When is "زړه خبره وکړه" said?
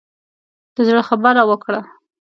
0.87-1.79